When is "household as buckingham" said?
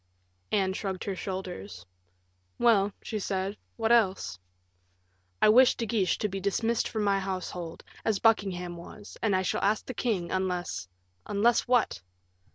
7.19-8.77